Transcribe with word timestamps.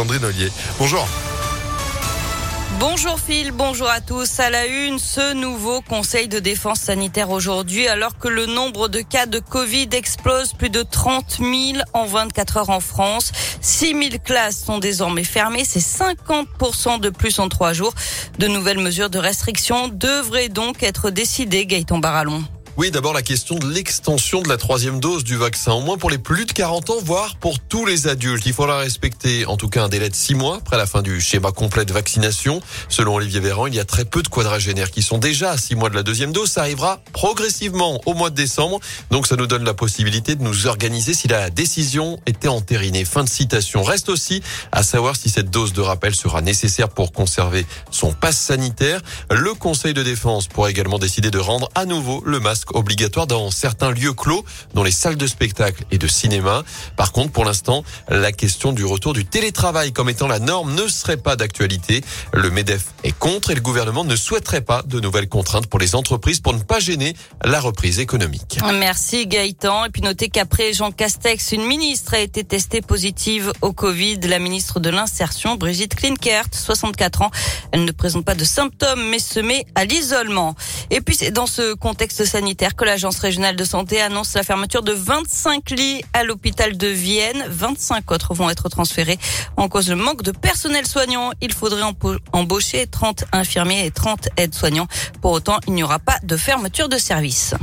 Sandrine 0.00 0.24
Ollier. 0.24 0.50
Bonjour. 0.78 1.06
Bonjour 2.78 3.20
Phil, 3.20 3.52
bonjour 3.52 3.90
à 3.90 4.00
tous. 4.00 4.40
À 4.40 4.48
la 4.48 4.64
une, 4.64 4.98
ce 4.98 5.34
nouveau 5.34 5.82
conseil 5.82 6.26
de 6.26 6.38
défense 6.38 6.80
sanitaire 6.80 7.28
aujourd'hui, 7.28 7.86
alors 7.86 8.16
que 8.16 8.28
le 8.28 8.46
nombre 8.46 8.88
de 8.88 9.02
cas 9.02 9.26
de 9.26 9.40
Covid 9.40 9.90
explose 9.92 10.54
plus 10.54 10.70
de 10.70 10.82
30 10.82 11.40
000 11.40 11.52
en 11.92 12.06
24 12.06 12.56
heures 12.56 12.70
en 12.70 12.80
France. 12.80 13.32
6 13.60 13.88
000 13.88 13.98
classes 14.24 14.64
sont 14.64 14.78
désormais 14.78 15.22
fermées. 15.24 15.66
C'est 15.66 15.80
50% 15.80 16.98
de 16.98 17.10
plus 17.10 17.38
en 17.38 17.50
trois 17.50 17.74
jours. 17.74 17.92
De 18.38 18.46
nouvelles 18.46 18.78
mesures 18.78 19.10
de 19.10 19.18
restriction 19.18 19.88
devraient 19.88 20.48
donc 20.48 20.82
être 20.82 21.10
décidées, 21.10 21.66
Gaëtan 21.66 21.98
Barallon. 21.98 22.42
Oui, 22.76 22.90
d'abord 22.90 23.12
la 23.12 23.22
question 23.22 23.56
de 23.56 23.68
l'extension 23.68 24.42
de 24.42 24.48
la 24.48 24.56
troisième 24.56 25.00
dose 25.00 25.24
du 25.24 25.36
vaccin, 25.36 25.72
au 25.72 25.80
moins 25.80 25.98
pour 25.98 26.08
les 26.08 26.18
plus 26.18 26.46
de 26.46 26.52
40 26.52 26.90
ans, 26.90 26.98
voire 27.02 27.36
pour 27.36 27.58
tous 27.58 27.84
les 27.84 28.06
adultes. 28.06 28.46
Il 28.46 28.52
faudra 28.52 28.78
respecter 28.78 29.44
en 29.44 29.56
tout 29.56 29.68
cas 29.68 29.84
un 29.84 29.88
délai 29.88 30.08
de 30.08 30.14
6 30.14 30.34
mois 30.36 30.58
après 30.58 30.78
la 30.78 30.86
fin 30.86 31.02
du 31.02 31.20
schéma 31.20 31.50
complet 31.50 31.84
de 31.84 31.92
vaccination. 31.92 32.62
Selon 32.88 33.16
Olivier 33.16 33.40
Véran, 33.40 33.66
il 33.66 33.74
y 33.74 33.80
a 33.80 33.84
très 33.84 34.04
peu 34.04 34.22
de 34.22 34.28
quadragénaires 34.28 34.92
qui 34.92 35.02
sont 35.02 35.18
déjà 35.18 35.50
à 35.50 35.58
6 35.58 35.74
mois 35.74 35.90
de 35.90 35.96
la 35.96 36.04
deuxième 36.04 36.32
dose. 36.32 36.52
Ça 36.52 36.62
arrivera 36.62 37.00
progressivement 37.12 38.00
au 38.06 38.14
mois 38.14 38.30
de 38.30 38.36
décembre. 38.36 38.78
Donc 39.10 39.26
ça 39.26 39.36
nous 39.36 39.48
donne 39.48 39.64
la 39.64 39.74
possibilité 39.74 40.36
de 40.36 40.42
nous 40.42 40.66
organiser 40.68 41.12
si 41.12 41.28
la 41.28 41.50
décision 41.50 42.18
était 42.26 42.48
entérinée. 42.48 43.04
Fin 43.04 43.24
de 43.24 43.28
citation. 43.28 43.82
Reste 43.82 44.08
aussi 44.08 44.42
à 44.70 44.84
savoir 44.84 45.16
si 45.16 45.28
cette 45.28 45.50
dose 45.50 45.72
de 45.72 45.80
rappel 45.80 46.14
sera 46.14 46.40
nécessaire 46.40 46.88
pour 46.88 47.12
conserver 47.12 47.66
son 47.90 48.12
passe 48.12 48.38
sanitaire. 48.38 49.00
Le 49.30 49.54
Conseil 49.54 49.92
de 49.92 50.02
défense 50.02 50.46
pourra 50.46 50.70
également 50.70 50.98
décider 50.98 51.30
de 51.30 51.38
rendre 51.38 51.68
à 51.74 51.84
nouveau 51.84 52.22
le 52.24 52.38
masque 52.38 52.59
obligatoire 52.72 53.26
dans 53.26 53.50
certains 53.50 53.90
lieux 53.90 54.12
clos, 54.12 54.44
dans 54.74 54.82
les 54.82 54.90
salles 54.90 55.16
de 55.16 55.26
spectacle 55.26 55.84
et 55.90 55.98
de 55.98 56.06
cinéma. 56.06 56.62
Par 56.96 57.12
contre, 57.12 57.32
pour 57.32 57.44
l'instant, 57.44 57.84
la 58.08 58.32
question 58.32 58.72
du 58.72 58.84
retour 58.84 59.12
du 59.12 59.24
télétravail 59.24 59.92
comme 59.92 60.08
étant 60.08 60.28
la 60.28 60.38
norme 60.38 60.74
ne 60.74 60.88
serait 60.88 61.16
pas 61.16 61.36
d'actualité. 61.36 62.02
Le 62.32 62.50
MEDEF 62.50 62.86
est 63.04 63.16
contre 63.16 63.50
et 63.50 63.54
le 63.54 63.60
gouvernement 63.60 64.04
ne 64.04 64.16
souhaiterait 64.16 64.60
pas 64.60 64.82
de 64.82 65.00
nouvelles 65.00 65.28
contraintes 65.28 65.66
pour 65.66 65.78
les 65.78 65.94
entreprises 65.94 66.40
pour 66.40 66.54
ne 66.54 66.62
pas 66.62 66.80
gêner 66.80 67.14
la 67.44 67.60
reprise 67.60 67.98
économique. 67.98 68.58
Merci 68.72 69.26
Gaëtan. 69.26 69.86
Et 69.86 69.90
puis 69.90 70.02
notez 70.02 70.28
qu'après 70.28 70.72
Jean 70.72 70.92
Castex, 70.92 71.52
une 71.52 71.64
ministre 71.64 72.14
a 72.14 72.18
été 72.18 72.44
testée 72.44 72.80
positive 72.80 73.52
au 73.60 73.72
Covid. 73.72 74.20
La 74.20 74.38
ministre 74.38 74.80
de 74.80 74.90
l'Insertion, 74.90 75.56
Brigitte 75.56 75.94
Klinkert, 75.94 76.46
64 76.52 77.22
ans. 77.22 77.30
Elle 77.72 77.84
ne 77.84 77.92
présente 77.92 78.24
pas 78.24 78.34
de 78.34 78.44
symptômes 78.44 79.08
mais 79.10 79.18
se 79.18 79.40
met 79.40 79.66
à 79.74 79.84
l'isolement. 79.84 80.54
Et 80.90 81.00
puis 81.00 81.14
c'est 81.14 81.30
dans 81.30 81.46
ce 81.46 81.74
contexte 81.74 82.24
sanitaire 82.24 82.74
que 82.74 82.84
l'Agence 82.84 83.18
régionale 83.18 83.56
de 83.56 83.64
santé 83.64 84.00
annonce 84.00 84.34
la 84.34 84.42
fermeture 84.42 84.82
de 84.82 84.92
25 84.92 85.70
lits 85.70 86.02
à 86.12 86.24
l'hôpital 86.24 86.76
de 86.76 86.88
Vienne. 86.88 87.44
25 87.48 88.10
autres 88.10 88.34
vont 88.34 88.50
être 88.50 88.68
transférés 88.68 89.18
en 89.56 89.68
cause 89.68 89.86
de 89.86 89.94
manque 89.94 90.22
de 90.22 90.32
personnel 90.32 90.86
soignant. 90.86 91.30
Il 91.40 91.52
faudrait 91.52 91.82
embaucher 92.32 92.86
30 92.86 93.24
infirmiers 93.32 93.86
et 93.86 93.90
30 93.90 94.28
aides-soignants. 94.36 94.88
Pour 95.22 95.32
autant, 95.32 95.58
il 95.66 95.74
n'y 95.74 95.82
aura 95.82 95.98
pas 95.98 96.18
de 96.22 96.36
fermeture 96.36 96.88
de 96.88 96.98
service. 96.98 97.54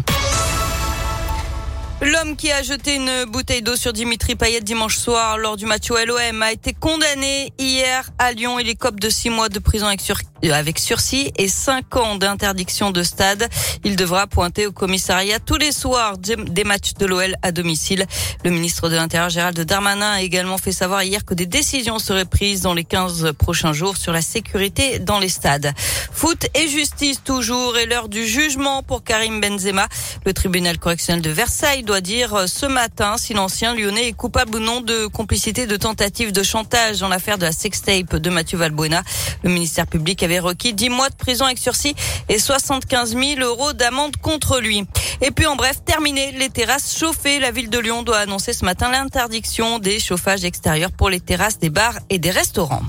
L'homme 2.00 2.36
qui 2.36 2.52
a 2.52 2.62
jeté 2.62 2.96
une 2.96 3.26
bouteille 3.26 3.64
d'eau 3.64 3.76
sur 3.76 3.92
Dimitri 3.92 4.36
Payet 4.36 4.62
dimanche 4.62 4.98
soir 4.98 5.40
lors 5.40 5.58
du 5.58 5.66
match 5.66 5.90
au 5.90 5.98
LOM 5.98 6.44
a 6.44 6.52
été 6.52 6.72
condamné 6.72 7.52
hier 7.58 8.08
à 8.20 8.32
Lyon. 8.34 8.60
Il 8.60 8.78
cop 8.78 9.00
de 9.00 9.10
six 9.10 9.32
mois 9.32 9.50
de 9.50 9.58
prison 9.58 9.88
avec, 9.88 10.02
avec 10.44 10.78
sursis 10.78 11.32
et 11.38 11.48
cinq 11.48 11.96
ans 11.96 12.16
d'interdiction 12.16 12.92
de 12.92 13.02
stade. 13.02 13.50
Il 13.84 13.96
devra 13.96 14.28
pointer 14.28 14.68
au 14.68 14.72
commissariat 14.72 15.40
tous 15.40 15.58
les 15.58 15.72
soirs 15.72 16.20
des 16.20 16.64
matchs 16.64 16.94
de 16.94 17.08
l'OL 17.08 17.36
à 17.42 17.52
domicile. 17.52 18.06
Le 18.44 18.52
ministre 18.52 18.90
de 18.90 18.96
l'Intérieur 18.96 19.30
Gérald 19.30 19.60
Darmanin 19.60 20.12
a 20.12 20.22
également 20.22 20.60
fait 20.60 20.72
savoir 20.72 21.02
hier 21.02 21.26
que 21.26 21.34
des 21.34 21.48
décisions 21.48 21.98
seraient 21.98 22.26
prises 22.26 22.62
dans 22.62 22.76
les 22.76 22.84
15 22.84 23.32
prochains 23.40 23.74
jours 23.74 23.98
sur 23.98 24.14
la 24.14 24.22
sécurité 24.22 25.00
dans 25.00 25.18
les 25.18 25.30
stades. 25.30 25.74
Foot 26.12 26.46
et 26.54 26.68
justice 26.68 27.24
toujours 27.24 27.76
et 27.76 27.88
l'heure 27.88 28.08
du 28.08 28.28
jugement 28.28 28.84
pour 28.84 29.04
Karim 29.04 29.42
Benzema. 29.42 29.88
Le 30.28 30.34
tribunal 30.34 30.78
correctionnel 30.78 31.24
de 31.24 31.32
Versailles 31.32 31.87
doit 31.88 32.02
dire 32.02 32.34
euh, 32.34 32.48
ce 32.48 32.66
matin 32.66 33.16
si 33.18 33.34
l'ancien 33.34 33.74
lyonnais 33.74 34.10
est 34.10 34.14
coupable 34.14 34.58
ou 34.58 34.60
non 34.60 34.82
de 34.82 35.08
complicité 35.08 35.68
de 35.68 35.78
tentative 35.78 36.34
de 36.34 36.44
chantage 36.44 37.00
dans 37.00 37.08
l'affaire 37.08 37.38
de 37.38 37.46
la 37.46 37.54
sextape 37.54 38.18
de 38.18 38.30
Mathieu 38.30 38.58
Valbuena. 38.58 39.02
Le 39.44 39.50
ministère 39.50 39.88
public 39.88 40.22
avait 40.22 40.40
requis 40.40 40.74
10 40.74 40.90
mois 40.90 41.10
de 41.10 41.16
prison 41.16 41.46
avec 41.46 41.58
sursis 41.58 41.96
et 42.28 42.40
75 42.40 43.16
000 43.16 43.40
euros 43.40 43.72
d'amende 43.72 44.18
contre 44.18 44.60
lui. 44.60 44.84
Et 45.22 45.32
puis 45.32 45.46
en 45.46 45.56
bref, 45.56 45.78
terminé 45.86 46.34
les 46.34 46.50
terrasses 46.50 46.98
chauffées. 47.00 47.40
La 47.40 47.52
ville 47.52 47.70
de 47.70 47.80
Lyon 47.80 48.04
doit 48.04 48.18
annoncer 48.18 48.52
ce 48.52 48.66
matin 48.66 48.92
l'interdiction 48.92 49.80
des 49.80 49.98
chauffages 49.98 50.44
extérieurs 50.44 50.92
pour 50.92 51.10
les 51.10 51.22
terrasses 51.22 51.58
des 51.58 51.70
bars 51.70 51.98
et 52.10 52.20
des 52.20 52.32
restaurants. 52.32 52.84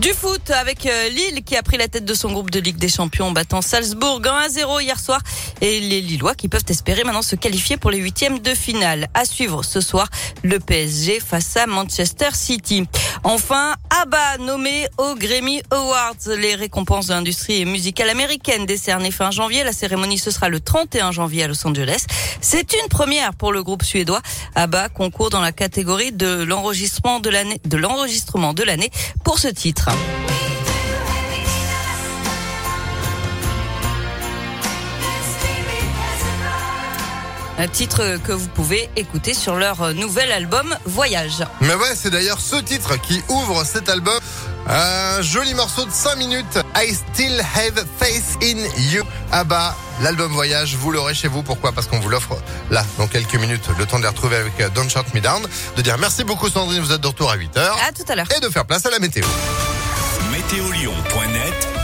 Du 0.00 0.12
foot 0.12 0.50
avec 0.50 0.86
euh, 0.86 1.08
Lille 1.08 1.44
qui 1.44 1.56
a 1.56 1.62
pris 1.62 1.76
la 1.76 1.86
tête 1.86 2.04
de 2.04 2.14
son 2.14 2.32
groupe 2.32 2.50
de 2.50 2.58
Ligue 2.58 2.78
des 2.78 2.88
Champions 2.88 3.26
en 3.26 3.30
battant 3.30 3.62
Salzbourg 3.62 4.20
1 4.24 4.28
à 4.28 4.48
0 4.48 4.80
hier 4.80 4.98
soir 4.98 5.20
et 5.60 5.78
les 5.78 6.00
Lillois 6.00 6.34
qui 6.34 6.48
peuvent 6.48 6.64
espérer 6.68 7.04
maintenant 7.04 7.22
se 7.22 7.36
qualifier 7.36 7.76
pour 7.76 7.92
les 7.92 7.98
huitièmes 7.98 8.40
de 8.40 8.50
finale. 8.54 9.06
À 9.14 9.24
suivre 9.24 9.62
ce 9.62 9.80
soir 9.80 10.08
le 10.42 10.58
PSG 10.58 11.20
face 11.20 11.56
à 11.56 11.66
Manchester 11.66 12.30
City. 12.32 12.88
Enfin, 13.26 13.74
ABBA 13.88 14.38
nommé 14.38 14.86
aux 14.98 15.14
Grammy 15.14 15.62
Awards, 15.70 16.14
les 16.26 16.54
récompenses 16.54 17.06
de 17.06 17.14
l'industrie 17.14 17.64
musicale 17.64 18.10
américaine 18.10 18.66
décernées 18.66 19.10
fin 19.10 19.30
janvier. 19.30 19.64
La 19.64 19.72
cérémonie 19.72 20.18
ce 20.18 20.30
sera 20.30 20.50
le 20.50 20.60
31 20.60 21.10
janvier 21.10 21.44
à 21.44 21.48
Los 21.48 21.66
Angeles. 21.66 22.04
C'est 22.42 22.74
une 22.74 22.88
première 22.90 23.34
pour 23.34 23.50
le 23.50 23.62
groupe 23.62 23.82
suédois. 23.82 24.20
ABBA 24.54 24.90
concourt 24.90 25.30
dans 25.30 25.40
la 25.40 25.52
catégorie 25.52 26.12
de 26.12 26.42
l'enregistrement 26.42 27.18
de 27.18 27.30
l'année 27.30 27.60
de 27.64 27.78
l'enregistrement 27.78 28.52
de 28.52 28.62
l'année 28.62 28.90
pour 29.24 29.38
ce 29.38 29.48
titre. 29.48 29.88
Un 37.58 37.68
titre 37.68 38.18
que 38.24 38.32
vous 38.32 38.48
pouvez 38.48 38.90
écouter 38.96 39.32
sur 39.32 39.54
leur 39.54 39.94
nouvel 39.94 40.32
album 40.32 40.76
Voyage. 40.86 41.44
Mais 41.60 41.74
ouais, 41.74 41.94
c'est 41.94 42.10
d'ailleurs 42.10 42.40
ce 42.40 42.56
titre 42.56 42.96
qui 43.00 43.22
ouvre 43.28 43.64
cet 43.64 43.88
album. 43.88 44.18
Un 44.66 45.22
joli 45.22 45.54
morceau 45.54 45.84
de 45.84 45.90
5 45.90 46.16
minutes. 46.16 46.58
I 46.74 46.92
still 46.92 47.40
have 47.40 47.84
faith 47.98 48.36
in 48.42 48.58
you. 48.90 49.04
Ah 49.30 49.44
bah, 49.44 49.76
l'album 50.00 50.32
Voyage, 50.32 50.74
vous 50.76 50.90
l'aurez 50.90 51.14
chez 51.14 51.28
vous. 51.28 51.42
Pourquoi? 51.42 51.70
Parce 51.72 51.86
qu'on 51.86 52.00
vous 52.00 52.08
l'offre 52.08 52.36
là, 52.70 52.84
dans 52.98 53.06
quelques 53.06 53.36
minutes. 53.36 53.68
Le 53.78 53.86
temps 53.86 53.98
de 53.98 54.02
les 54.02 54.08
retrouver 54.08 54.36
avec 54.36 54.60
euh, 54.60 54.68
Don't 54.70 54.88
Shut 54.88 55.14
Me 55.14 55.20
Down. 55.20 55.42
De 55.76 55.82
dire 55.82 55.96
merci 55.98 56.24
beaucoup 56.24 56.48
Sandrine, 56.48 56.80
vous 56.80 56.92
êtes 56.92 57.00
de 57.00 57.06
retour 57.06 57.30
à 57.30 57.36
8h. 57.36 57.58
À 57.88 57.92
tout 57.92 58.04
à 58.08 58.16
l'heure. 58.16 58.28
Et 58.36 58.40
de 58.40 58.48
faire 58.48 58.64
place 58.64 58.84
à 58.86 58.90
la 58.90 58.98
météo. 58.98 59.24
Météolion.net 60.32 61.74